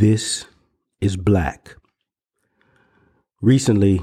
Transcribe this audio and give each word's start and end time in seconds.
This 0.00 0.46
is 1.02 1.18
Black. 1.18 1.76
Recently, 3.42 4.00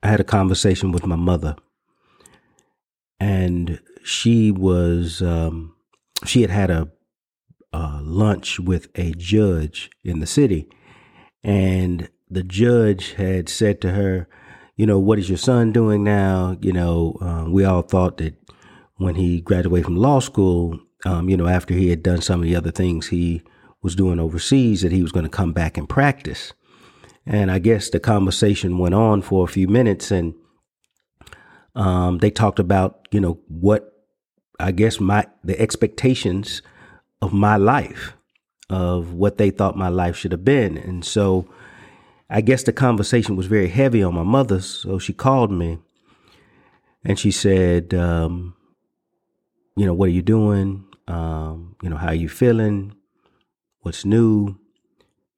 I 0.00 0.06
had 0.10 0.20
a 0.20 0.24
conversation 0.24 0.92
with 0.92 1.06
my 1.06 1.16
mother, 1.16 1.56
and 3.18 3.80
she 4.04 4.52
was, 4.52 5.20
um, 5.20 5.74
she 6.24 6.42
had 6.42 6.50
had 6.50 6.70
a, 6.70 6.92
a 7.72 7.98
lunch 8.00 8.60
with 8.60 8.90
a 8.94 9.10
judge 9.10 9.90
in 10.04 10.20
the 10.20 10.26
city, 10.26 10.68
and 11.42 12.08
the 12.30 12.44
judge 12.44 13.14
had 13.14 13.48
said 13.48 13.80
to 13.80 13.90
her, 13.90 14.28
you 14.76 14.86
know, 14.86 15.00
what 15.00 15.18
is 15.18 15.28
your 15.28 15.36
son 15.36 15.72
doing 15.72 16.04
now? 16.04 16.56
You 16.60 16.72
know, 16.72 17.18
um, 17.20 17.52
we 17.52 17.64
all 17.64 17.82
thought 17.82 18.18
that 18.18 18.36
when 18.98 19.16
he 19.16 19.40
graduated 19.40 19.86
from 19.86 19.96
law 19.96 20.20
school, 20.20 20.78
um, 21.04 21.28
you 21.28 21.36
know, 21.36 21.48
after 21.48 21.74
he 21.74 21.90
had 21.90 22.04
done 22.04 22.20
some 22.20 22.38
of 22.38 22.46
the 22.46 22.54
other 22.54 22.70
things 22.70 23.08
he 23.08 23.42
was 23.82 23.94
doing 23.94 24.18
overseas, 24.18 24.82
that 24.82 24.92
he 24.92 25.02
was 25.02 25.12
going 25.12 25.24
to 25.24 25.30
come 25.30 25.52
back 25.52 25.78
and 25.78 25.88
practice. 25.88 26.52
And 27.26 27.50
I 27.50 27.58
guess 27.58 27.90
the 27.90 28.00
conversation 28.00 28.78
went 28.78 28.94
on 28.94 29.22
for 29.22 29.44
a 29.44 29.48
few 29.48 29.68
minutes 29.68 30.10
and 30.10 30.34
um, 31.74 32.18
they 32.18 32.30
talked 32.30 32.58
about, 32.58 33.06
you 33.10 33.20
know, 33.20 33.38
what 33.48 33.92
I 34.58 34.72
guess 34.72 34.98
my 34.98 35.26
the 35.44 35.58
expectations 35.60 36.62
of 37.22 37.32
my 37.32 37.56
life, 37.56 38.14
of 38.70 39.12
what 39.12 39.38
they 39.38 39.50
thought 39.50 39.76
my 39.76 39.88
life 39.88 40.16
should 40.16 40.32
have 40.32 40.44
been. 40.44 40.76
And 40.76 41.04
so 41.04 41.48
I 42.30 42.40
guess 42.40 42.64
the 42.64 42.72
conversation 42.72 43.36
was 43.36 43.46
very 43.46 43.68
heavy 43.68 44.02
on 44.02 44.14
my 44.14 44.22
mother. 44.22 44.60
So 44.60 44.98
she 44.98 45.12
called 45.12 45.52
me 45.52 45.78
and 47.04 47.18
she 47.18 47.30
said, 47.30 47.94
um, 47.94 48.54
you 49.76 49.86
know, 49.86 49.94
what 49.94 50.08
are 50.08 50.12
you 50.12 50.22
doing? 50.22 50.84
Um, 51.06 51.76
you 51.82 51.88
know, 51.88 51.96
how 51.96 52.08
are 52.08 52.14
you 52.14 52.28
feeling? 52.28 52.94
What's 53.80 54.04
new? 54.04 54.58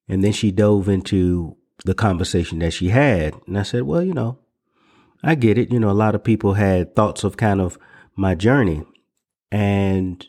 And 0.09 0.25
then 0.25 0.33
she 0.33 0.51
dove 0.51 0.89
into 0.89 1.57
the 1.85 1.95
conversation 1.95 2.59
that 2.61 2.73
she 2.73 2.88
had. 2.88 3.35
And 3.47 3.59
I 3.59 3.63
said, 3.63 3.82
well, 3.82 4.02
you 4.02 4.15
know, 4.15 4.38
I 5.23 5.35
get 5.35 5.59
it. 5.59 5.73
You 5.73 5.80
know, 5.80 5.91
a 5.91 5.93
lot 5.93 6.15
of 6.15 6.24
people 6.24 6.55
had 6.55 6.97
thoughts 6.97 7.24
of 7.24 7.37
kind 7.37 7.60
of 7.60 7.79
my 8.16 8.35
journey. 8.35 8.85
And 9.52 10.27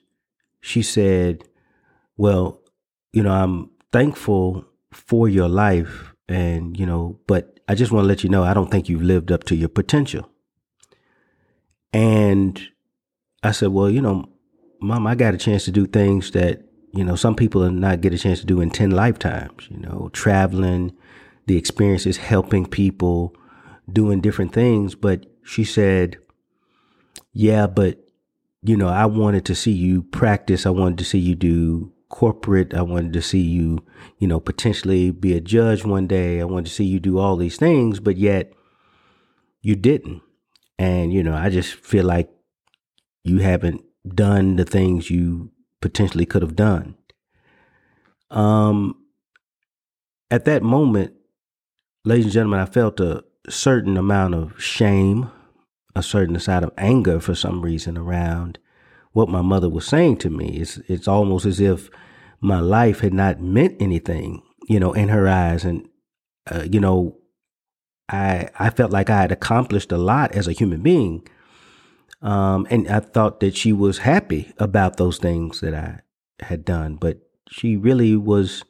she 0.60 0.82
said, 0.82 1.44
well, 2.18 2.62
you 3.12 3.24
know, 3.24 3.32
I'm 3.32 3.72
thankful 3.92 4.66
for 4.92 5.28
your 5.28 5.50
life. 5.50 6.14
And, 6.28 6.78
you 6.80 6.86
know, 6.86 7.20
but 7.28 7.60
I 7.68 7.76
just 7.76 7.92
want 7.92 8.04
to 8.04 8.08
let 8.08 8.24
you 8.24 8.30
know, 8.30 8.44
I 8.44 8.54
don't 8.54 8.70
think 8.70 8.88
you've 8.88 9.02
lived 9.02 9.32
up 9.32 9.44
to 9.46 9.56
your 9.56 9.70
potential. 9.70 10.30
And 11.94 12.62
I 13.44 13.52
said, 13.52 13.70
well, 13.70 13.90
you 13.90 14.02
know, 14.02 14.30
mom, 14.80 15.08
I 15.08 15.16
got 15.16 15.34
a 15.34 15.38
chance 15.38 15.66
to 15.66 15.72
do 15.72 15.86
things 15.88 16.32
that, 16.32 16.64
you 16.94 17.04
know, 17.04 17.16
some 17.16 17.36
people 17.36 17.64
are 17.64 17.72
not 17.72 18.02
get 18.02 18.14
a 18.14 18.18
chance 18.18 18.40
to 18.42 18.46
do 18.46 18.62
in 18.62 18.70
10 18.70 18.92
lifetimes, 18.92 19.68
you 19.70 19.78
know, 19.78 20.10
traveling, 20.14 20.94
the 21.48 21.58
experiences, 21.58 22.18
helping 22.18 22.66
people, 22.66 23.34
doing 23.92 24.22
different 24.22 24.54
things. 24.54 24.96
But 24.96 25.26
she 25.44 25.64
said, 25.64 26.18
yeah, 27.34 27.68
but, 27.68 28.00
you 28.62 28.76
know, 28.76 28.90
I 28.90 29.06
wanted 29.06 29.46
to 29.46 29.56
see 29.56 29.72
you 29.72 30.04
practice. 30.04 30.66
I 30.66 30.70
wanted 30.70 30.98
to 31.00 31.06
see 31.06 31.20
you 31.20 31.36
do 31.36 31.94
corporate. 32.10 32.74
I 32.74 32.82
wanted 32.82 33.14
to 33.14 33.22
see 33.22 33.42
you, 33.42 33.86
you 34.20 34.28
know, 34.28 34.40
potentially 34.40 35.12
be 35.12 35.36
a 35.36 35.42
judge 35.42 35.86
one 35.86 36.08
day. 36.08 36.42
I 36.42 36.44
wanted 36.44 36.66
to 36.66 36.74
see 36.74 36.84
you 36.84 37.00
do 37.00 37.18
all 37.18 37.38
these 37.38 37.58
things, 37.58 38.00
but 38.00 38.18
yet 38.18 38.52
you 39.62 39.76
didn't. 39.76 40.22
And, 40.78 41.14
you 41.14 41.24
know, 41.24 41.36
I 41.36 41.50
just 41.50 41.74
feel 41.74 42.06
like 42.06 42.30
you 43.24 43.40
haven't 43.40 43.82
done 44.08 44.58
the 44.58 44.66
things 44.66 45.10
you 45.10 45.52
potentially 45.82 46.26
could 46.26 46.42
have 46.42 46.56
done. 46.56 46.96
Um, 48.30 48.96
at 50.30 50.46
that 50.46 50.64
moment, 50.64 51.14
ladies 52.06 52.26
and 52.26 52.34
gentlemen, 52.34 52.62
I 52.62 52.66
felt 52.66 53.00
a 53.00 53.24
certain 53.50 53.98
amount 53.98 54.36
of 54.36 54.62
shame, 54.62 55.30
a 55.96 56.04
certain 56.04 56.40
side 56.40 56.64
of 56.64 56.72
anger 56.78 57.20
for 57.20 57.36
some 57.36 57.62
reason 57.62 57.98
around 57.98 58.60
what 59.12 59.30
my 59.30 59.42
mother 59.42 59.70
was 59.70 59.86
saying 59.86 60.18
to 60.18 60.30
me. 60.30 60.58
It's 60.58 60.78
it's 60.88 61.08
almost 61.08 61.46
as 61.46 61.60
if 61.60 61.90
my 62.40 62.60
life 62.60 63.02
had 63.02 63.14
not 63.14 63.42
meant 63.42 63.82
anything, 63.82 64.42
you 64.70 64.80
know, 64.80 64.94
in 64.94 65.10
her 65.10 65.28
eyes, 65.28 65.66
and 65.66 65.88
uh, 66.50 66.66
you 66.72 66.80
know, 66.80 67.18
I 68.08 68.50
I 68.58 68.70
felt 68.70 68.92
like 68.92 69.10
I 69.10 69.22
had 69.22 69.32
accomplished 69.32 69.92
a 69.92 69.98
lot 69.98 70.34
as 70.34 70.48
a 70.48 70.54
human 70.54 70.82
being, 70.82 71.28
um, 72.22 72.68
and 72.70 72.88
I 72.88 73.00
thought 73.00 73.40
that 73.40 73.56
she 73.56 73.74
was 73.74 74.00
happy 74.00 74.54
about 74.58 74.98
those 74.98 75.18
things 75.18 75.60
that 75.62 75.74
I 75.74 76.02
had 76.46 76.64
done, 76.64 76.96
but 76.96 77.20
she 77.50 77.76
really 77.76 78.16
was 78.16 78.64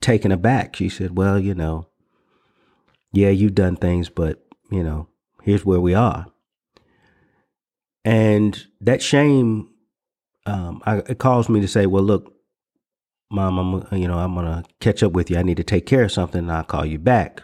taken 0.00 0.30
aback. 0.30 0.76
She 0.76 0.88
said, 0.88 1.16
"Well, 1.16 1.38
you 1.38 1.54
know, 1.54 1.88
yeah, 3.12 3.30
you've 3.30 3.54
done 3.54 3.76
things, 3.76 4.10
but 4.10 4.44
you 4.70 4.82
know, 4.82 5.08
here's 5.42 5.64
where 5.64 5.80
we 5.80 5.94
are." 5.94 6.26
And 8.04 8.66
that 8.80 9.00
shame, 9.00 9.70
um, 10.44 10.82
I, 10.84 10.98
it 10.98 11.18
caused 11.18 11.48
me 11.48 11.60
to 11.60 11.68
say, 11.68 11.86
"Well, 11.86 12.02
look, 12.02 12.34
mom, 13.30 13.58
I'm 13.58 13.98
you 13.98 14.06
know 14.08 14.18
I'm 14.18 14.34
gonna 14.34 14.64
catch 14.80 15.02
up 15.02 15.12
with 15.12 15.30
you. 15.30 15.38
I 15.38 15.42
need 15.42 15.56
to 15.56 15.64
take 15.64 15.86
care 15.86 16.04
of 16.04 16.12
something. 16.12 16.40
and 16.40 16.52
I'll 16.52 16.64
call 16.64 16.84
you 16.84 16.98
back." 16.98 17.42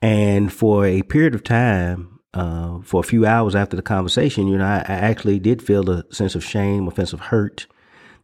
And 0.00 0.52
for 0.52 0.84
a 0.84 1.02
period 1.02 1.34
of 1.34 1.44
time, 1.44 2.11
uh, 2.34 2.78
for 2.82 3.00
a 3.00 3.04
few 3.04 3.26
hours 3.26 3.54
after 3.54 3.76
the 3.76 3.82
conversation, 3.82 4.46
you 4.46 4.56
know, 4.56 4.64
I, 4.64 4.78
I, 4.78 4.94
actually 4.94 5.38
did 5.38 5.62
feel 5.62 5.90
a 5.90 6.04
sense 6.12 6.34
of 6.34 6.42
shame, 6.42 6.88
a 6.88 6.94
sense 6.94 7.12
of 7.12 7.20
hurt 7.20 7.66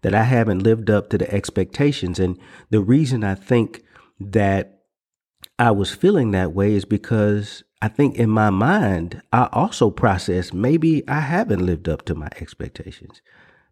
that 0.00 0.14
I 0.14 0.22
haven't 0.22 0.62
lived 0.62 0.88
up 0.88 1.10
to 1.10 1.18
the 1.18 1.30
expectations. 1.32 2.18
And 2.18 2.38
the 2.70 2.80
reason 2.80 3.22
I 3.22 3.34
think 3.34 3.82
that 4.18 4.80
I 5.58 5.72
was 5.72 5.94
feeling 5.94 6.30
that 6.30 6.52
way 6.52 6.72
is 6.72 6.84
because 6.84 7.64
I 7.82 7.88
think 7.88 8.16
in 8.16 8.30
my 8.30 8.50
mind, 8.50 9.22
I 9.32 9.48
also 9.52 9.90
processed 9.90 10.54
maybe 10.54 11.06
I 11.06 11.20
haven't 11.20 11.64
lived 11.64 11.88
up 11.88 12.04
to 12.06 12.14
my 12.14 12.28
expectations. 12.40 13.20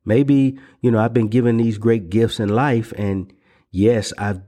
Maybe, 0.04 0.58
you 0.80 0.90
know, 0.90 0.98
I've 0.98 1.14
been 1.14 1.28
given 1.28 1.56
these 1.56 1.78
great 1.78 2.10
gifts 2.10 2.38
in 2.38 2.48
life 2.48 2.92
and 2.96 3.32
yes, 3.70 4.12
I've 4.18 4.42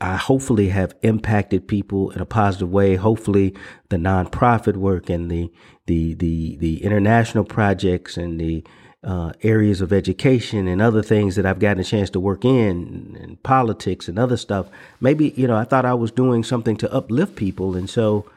I 0.00 0.16
hopefully 0.16 0.68
have 0.68 0.94
impacted 1.02 1.68
people 1.68 2.10
in 2.10 2.20
a 2.20 2.26
positive 2.26 2.70
way. 2.70 2.96
Hopefully, 2.96 3.54
the 3.88 3.96
nonprofit 3.96 4.76
work 4.76 5.08
and 5.08 5.30
the 5.30 5.50
the 5.86 6.14
the 6.14 6.56
the 6.56 6.84
international 6.84 7.44
projects 7.44 8.16
and 8.16 8.40
the 8.40 8.64
uh, 9.02 9.32
areas 9.42 9.80
of 9.80 9.92
education 9.92 10.68
and 10.68 10.82
other 10.82 11.02
things 11.02 11.36
that 11.36 11.46
I've 11.46 11.58
gotten 11.58 11.80
a 11.80 11.84
chance 11.84 12.10
to 12.10 12.20
work 12.20 12.44
in 12.44 13.16
and 13.20 13.42
politics 13.42 14.08
and 14.08 14.18
other 14.18 14.36
stuff. 14.36 14.68
Maybe 15.00 15.32
you 15.36 15.46
know 15.46 15.56
I 15.56 15.64
thought 15.64 15.84
I 15.84 15.94
was 15.94 16.10
doing 16.10 16.44
something 16.44 16.76
to 16.78 16.92
uplift 16.92 17.36
people, 17.36 17.76
and 17.76 17.88
so 17.88 18.30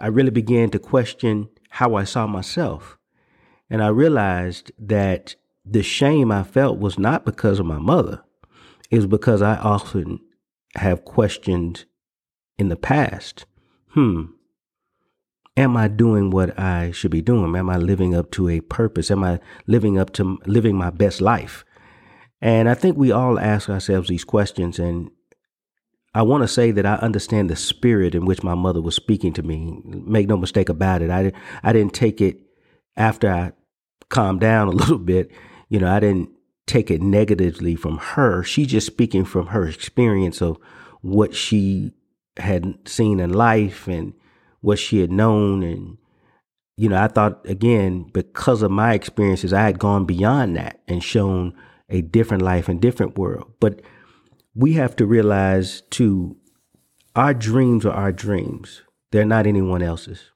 I 0.00 0.08
really 0.08 0.30
began 0.30 0.70
to 0.70 0.78
question 0.78 1.48
how 1.70 1.94
I 1.94 2.04
saw 2.04 2.26
myself, 2.26 2.98
and 3.70 3.82
I 3.82 3.88
realized 3.88 4.72
that 4.78 5.36
the 5.64 5.82
shame 5.82 6.32
I 6.32 6.42
felt 6.42 6.78
was 6.78 6.98
not 6.98 7.24
because 7.24 7.58
of 7.58 7.66
my 7.66 7.78
mother. 7.78 8.22
It 8.90 8.96
was 8.96 9.06
because 9.06 9.42
I 9.42 9.56
often 9.56 10.20
have 10.78 11.04
questioned 11.04 11.84
in 12.58 12.68
the 12.68 12.76
past, 12.76 13.46
hmm, 13.90 14.24
am 15.56 15.76
I 15.76 15.88
doing 15.88 16.30
what 16.30 16.58
I 16.58 16.90
should 16.90 17.10
be 17.10 17.20
doing? 17.20 17.54
Am 17.54 17.70
I 17.70 17.76
living 17.76 18.14
up 18.14 18.30
to 18.32 18.48
a 18.48 18.60
purpose? 18.60 19.10
Am 19.10 19.22
I 19.22 19.40
living 19.66 19.98
up 19.98 20.12
to 20.14 20.38
living 20.46 20.76
my 20.76 20.90
best 20.90 21.20
life? 21.20 21.64
And 22.40 22.68
I 22.68 22.74
think 22.74 22.96
we 22.96 23.10
all 23.10 23.38
ask 23.38 23.68
ourselves 23.68 24.08
these 24.08 24.24
questions. 24.24 24.78
And 24.78 25.10
I 26.14 26.22
want 26.22 26.42
to 26.42 26.48
say 26.48 26.70
that 26.70 26.86
I 26.86 26.94
understand 26.94 27.50
the 27.50 27.56
spirit 27.56 28.14
in 28.14 28.24
which 28.24 28.42
my 28.42 28.54
mother 28.54 28.80
was 28.80 28.94
speaking 28.94 29.32
to 29.34 29.42
me. 29.42 29.80
Make 29.84 30.28
no 30.28 30.36
mistake 30.36 30.68
about 30.68 31.02
it. 31.02 31.10
I, 31.10 31.32
I 31.62 31.72
didn't 31.72 31.94
take 31.94 32.20
it 32.20 32.40
after 32.96 33.28
I 33.30 33.52
calmed 34.08 34.40
down 34.40 34.68
a 34.68 34.70
little 34.82 34.98
bit. 34.98 35.30
You 35.68 35.80
know, 35.80 35.90
I 35.90 36.00
didn't 36.00 36.30
take 36.68 36.90
it 36.90 37.02
negatively 37.02 37.74
from 37.74 37.98
her. 37.98 38.42
She's 38.42 38.68
just 38.68 38.86
speaking 38.86 39.24
from 39.24 39.48
her 39.48 39.66
experience 39.66 40.40
of 40.40 40.58
what 41.00 41.34
she 41.34 41.92
had 42.36 42.76
seen 42.86 43.20
in 43.20 43.32
life 43.32 43.88
and 43.88 44.14
what 44.60 44.78
she 44.78 45.00
had 45.00 45.10
known. 45.10 45.62
And, 45.62 45.98
you 46.76 46.88
know, 46.88 47.02
I 47.02 47.08
thought, 47.08 47.48
again, 47.48 48.10
because 48.12 48.62
of 48.62 48.70
my 48.70 48.94
experiences, 48.94 49.52
I 49.52 49.62
had 49.62 49.78
gone 49.78 50.04
beyond 50.04 50.56
that 50.56 50.80
and 50.86 51.02
shown 51.02 51.54
a 51.88 52.02
different 52.02 52.42
life 52.42 52.68
and 52.68 52.80
different 52.80 53.18
world. 53.18 53.52
But 53.60 53.80
we 54.54 54.74
have 54.74 54.94
to 54.96 55.06
realize, 55.06 55.82
too, 55.90 56.36
our 57.16 57.34
dreams 57.34 57.84
are 57.86 57.92
our 57.92 58.12
dreams, 58.12 58.82
they're 59.10 59.24
not 59.24 59.46
anyone 59.46 59.82
else's. 59.82 60.30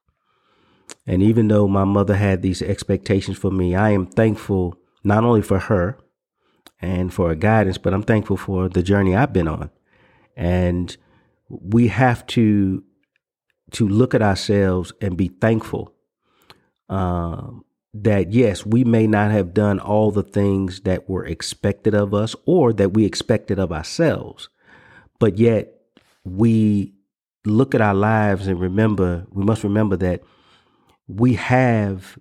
And 1.07 1.23
even 1.23 1.49
though 1.49 1.69
my 1.69 1.85
mother 1.85 2.17
had 2.17 2.43
these 2.43 2.63
expectations 2.63 3.37
for 3.37 3.51
me, 3.51 3.75
I 3.75 3.91
am 3.91 4.07
thankful 4.07 4.77
not 5.05 5.25
only 5.25 5.43
for 5.43 5.59
her, 5.59 5.99
and 6.83 7.15
for 7.15 7.35
guidance, 7.35 7.79
but 7.79 7.95
I'm 7.95 8.03
thankful 8.03 8.37
for 8.37 8.69
the 8.69 8.83
journey 8.83 9.15
I've 9.15 9.33
been 9.33 9.49
on. 9.49 9.71
And 10.37 10.95
we 11.49 11.89
have 11.89 12.27
to 12.29 12.83
to 13.71 13.89
look 13.89 14.15
at 14.15 14.21
ourselves 14.21 14.93
and 15.01 15.17
be 15.17 15.29
thankful 15.29 15.95
um, 16.91 17.65
that 17.95 18.33
yes, 18.33 18.67
we 18.67 18.85
may 18.85 19.07
not 19.07 19.31
have 19.31 19.55
done 19.55 19.79
all 19.79 20.11
the 20.11 20.23
things 20.23 20.81
that 20.81 21.09
were 21.09 21.25
expected 21.25 21.95
of 21.95 22.13
us 22.13 22.35
or 22.45 22.73
that 22.75 22.93
we 22.93 23.07
expected 23.07 23.59
of 23.59 23.73
ourselves, 23.73 24.51
but 25.19 25.39
yet 25.39 25.75
we 26.25 26.93
look 27.47 27.75
at 27.75 27.81
our 27.81 27.95
lives 27.95 28.47
and 28.47 28.61
remember, 28.61 29.27
we 29.31 29.45
must 29.45 29.65
remember 29.65 29.97
that 29.97 30.23
we 31.07 31.35
have 31.35 32.19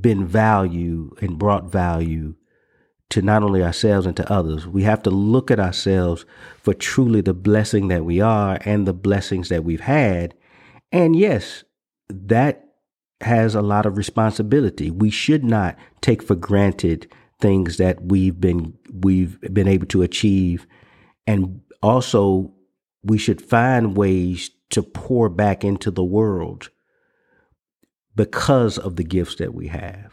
been 0.00 0.26
value 0.26 1.14
and 1.20 1.38
brought 1.38 1.70
value 1.70 2.34
to 3.10 3.22
not 3.22 3.42
only 3.42 3.62
ourselves 3.62 4.06
and 4.06 4.16
to 4.16 4.32
others. 4.32 4.66
We 4.66 4.82
have 4.82 5.02
to 5.04 5.10
look 5.10 5.50
at 5.50 5.60
ourselves 5.60 6.24
for 6.62 6.74
truly 6.74 7.20
the 7.20 7.34
blessing 7.34 7.88
that 7.88 8.04
we 8.04 8.20
are 8.20 8.58
and 8.64 8.86
the 8.86 8.92
blessings 8.92 9.48
that 9.48 9.64
we've 9.64 9.80
had. 9.80 10.34
And 10.90 11.14
yes, 11.14 11.64
that 12.08 12.64
has 13.20 13.54
a 13.54 13.62
lot 13.62 13.86
of 13.86 13.96
responsibility. 13.96 14.90
We 14.90 15.10
should 15.10 15.44
not 15.44 15.76
take 16.00 16.22
for 16.22 16.34
granted 16.34 17.10
things 17.40 17.76
that 17.76 18.02
we've 18.02 18.40
been 18.40 18.74
we've 18.92 19.38
been 19.52 19.68
able 19.68 19.86
to 19.86 20.02
achieve 20.02 20.66
and 21.26 21.60
also 21.82 22.52
we 23.02 23.18
should 23.18 23.42
find 23.42 23.96
ways 23.96 24.50
to 24.70 24.82
pour 24.82 25.28
back 25.28 25.62
into 25.64 25.90
the 25.90 26.04
world 26.04 26.70
because 28.14 28.78
of 28.78 28.96
the 28.96 29.04
gifts 29.04 29.36
that 29.36 29.54
we 29.54 29.68
have. 29.68 30.12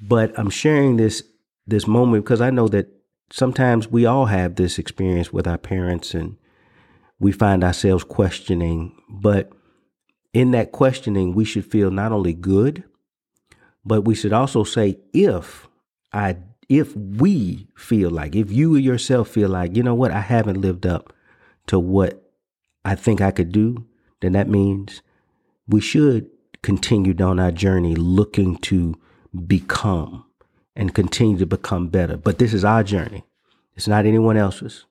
But 0.00 0.38
I'm 0.38 0.50
sharing 0.50 0.96
this 0.96 1.22
this 1.68 1.86
moment 1.86 2.24
because 2.24 2.40
I 2.40 2.50
know 2.50 2.66
that 2.68 2.88
sometimes 3.30 3.88
we 3.88 4.06
all 4.06 4.26
have 4.26 4.56
this 4.56 4.78
experience 4.78 5.32
with 5.32 5.46
our 5.46 5.58
parents 5.58 6.14
and 6.14 6.36
we 7.20 7.30
find 7.30 7.62
ourselves 7.62 8.04
questioning, 8.04 8.96
but 9.08 9.52
in 10.32 10.50
that 10.52 10.72
questioning 10.72 11.34
we 11.34 11.44
should 11.44 11.66
feel 11.66 11.90
not 11.90 12.10
only 12.10 12.32
good, 12.32 12.84
but 13.84 14.02
we 14.02 14.14
should 14.14 14.32
also 14.32 14.64
say 14.64 14.98
if 15.12 15.68
I 16.12 16.38
if 16.68 16.94
we 16.96 17.68
feel 17.76 18.10
like 18.10 18.36
if 18.36 18.50
you 18.50 18.76
yourself 18.76 19.28
feel 19.28 19.48
like, 19.48 19.76
you 19.76 19.82
know 19.82 19.94
what, 19.94 20.10
I 20.10 20.20
haven't 20.20 20.60
lived 20.60 20.86
up 20.86 21.12
to 21.66 21.78
what 21.78 22.30
I 22.84 22.94
think 22.94 23.20
I 23.20 23.30
could 23.30 23.52
do, 23.52 23.86
then 24.20 24.32
that 24.32 24.48
means 24.48 25.02
we 25.66 25.80
should 25.80 26.30
continue 26.62 27.14
down 27.14 27.38
our 27.38 27.52
journey 27.52 27.94
looking 27.94 28.56
to 28.56 28.94
become 29.46 30.24
and 30.78 30.94
continue 30.94 31.36
to 31.36 31.44
become 31.44 31.88
better. 31.88 32.16
But 32.16 32.38
this 32.38 32.54
is 32.54 32.64
our 32.64 32.82
journey, 32.82 33.24
it's 33.76 33.86
not 33.86 34.06
anyone 34.06 34.38
else's. 34.38 34.86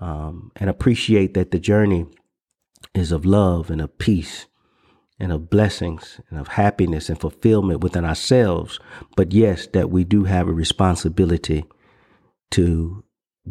Um, 0.00 0.52
and 0.54 0.70
appreciate 0.70 1.34
that 1.34 1.50
the 1.50 1.58
journey 1.58 2.06
is 2.94 3.10
of 3.10 3.26
love 3.26 3.68
and 3.68 3.80
of 3.80 3.98
peace 3.98 4.46
and 5.18 5.32
of 5.32 5.50
blessings 5.50 6.20
and 6.30 6.38
of 6.38 6.46
happiness 6.46 7.08
and 7.08 7.18
fulfillment 7.18 7.80
within 7.80 8.04
ourselves. 8.04 8.78
But 9.16 9.32
yes, 9.32 9.66
that 9.68 9.90
we 9.90 10.04
do 10.04 10.22
have 10.24 10.46
a 10.46 10.52
responsibility 10.52 11.64
to 12.52 13.02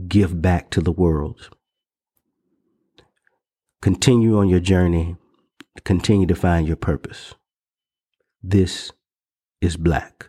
give 0.08 0.42
back 0.42 0.70
to 0.70 0.80
the 0.80 0.92
world. 0.92 1.50
Continue 3.82 4.38
on 4.38 4.48
your 4.48 4.62
journey 4.62 5.18
continue 5.84 6.28
to 6.28 6.36
find 6.36 6.68
your 6.68 6.76
purpose. 6.76 7.36
This 8.44 8.92
is 9.62 9.78
black. 9.78 10.28